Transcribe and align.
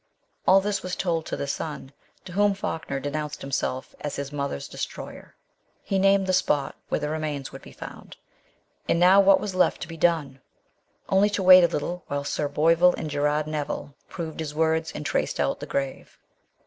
All 0.47 0.61
this 0.61 0.81
was 0.81 0.95
told 0.95 1.27
to 1.27 1.37
the 1.37 1.45
son, 1.45 1.93
to 2.25 2.31
whom 2.31 2.55
Falkner 2.55 2.99
denounced 2.99 3.41
himself 3.43 3.93
as 4.01 4.15
his 4.15 4.31
mother's 4.31 4.67
destroyer. 4.67 5.35
He 5.83 5.99
named 5.99 6.25
the 6.25 6.33
spot 6.33 6.75
where 6.89 6.99
the 6.99 7.07
remains 7.07 7.51
would 7.51 7.61
be 7.61 7.71
found. 7.71 8.17
And 8.89 8.99
now 8.99 9.21
what 9.21 9.39
was 9.39 9.53
left 9.53 9.79
to 9.83 9.87
be 9.87 9.97
done? 9.97 10.41
Only 11.09 11.29
to 11.29 11.43
wait 11.43 11.63
a 11.63 11.67
little, 11.67 12.03
while 12.07 12.23
Sir 12.23 12.49
Boyvill 12.49 12.95
and 12.95 13.11
Gerard 13.11 13.45
Neville 13.45 13.93
proved 14.09 14.39
his 14.39 14.55
words, 14.55 14.91
and 14.91 15.05
traced 15.05 15.39
out 15.39 15.59
the 15.59 15.67
grave. 15.69 16.17